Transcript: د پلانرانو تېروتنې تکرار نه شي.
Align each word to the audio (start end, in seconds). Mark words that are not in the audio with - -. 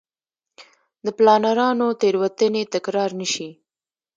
د 1.05 1.07
پلانرانو 1.17 1.87
تېروتنې 2.01 2.63
تکرار 2.73 3.09
نه 3.19 3.27
شي. 3.33 3.49